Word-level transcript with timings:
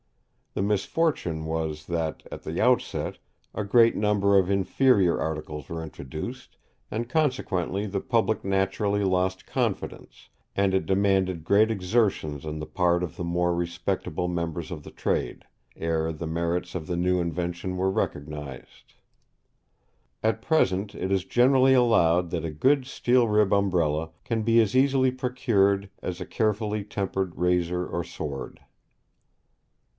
The 0.53 0.63
misfortune 0.63 1.45
was 1.45 1.85
that, 1.85 2.23
at 2.31 2.41
the 2.41 2.59
outset, 2.59 3.19
a 3.53 3.63
great 3.63 3.95
number 3.95 4.37
of 4.37 4.49
inferior 4.49 5.17
articles 5.21 5.69
were 5.69 5.81
introduced, 5.83 6.57
and 6.89 7.07
consequently 7.07 7.85
the 7.85 8.01
public 8.01 8.43
naturally 8.43 9.03
lost 9.03 9.45
confidence, 9.45 10.29
and 10.55 10.73
it 10.73 10.85
demanded 10.87 11.45
great 11.45 11.71
exertions 11.71 12.45
on 12.45 12.59
the 12.59 12.65
part 12.65 13.01
of 13.03 13.15
the 13.15 13.23
more 13.23 13.55
respectable 13.55 14.27
members 14.27 14.71
of 14.71 14.83
the 14.83 14.91
trade, 14.91 15.45
ere 15.77 16.11
the 16.11 16.27
merits 16.27 16.73
of 16.75 16.87
the 16.87 16.97
new 16.97 17.21
invention 17.21 17.77
were 17.77 17.91
recognised. 17.91 18.95
At 20.23 20.41
present, 20.41 20.93
it 20.95 21.11
is 21.11 21.23
generally 21.23 21.75
allowed 21.75 22.31
that 22.31 22.43
a 22.43 22.51
good 22.51 22.85
steel 22.87 23.27
rib 23.27 23.53
Umbrella 23.53 24.09
can 24.25 24.41
be 24.41 24.59
as 24.59 24.75
easily 24.75 25.11
procured 25.11 25.91
as 26.01 26.19
a 26.19 26.25
carefully 26.25 26.83
tempered 26.83 27.37
razor 27.37 27.87
or 27.87 28.03
sword. 28.03 28.59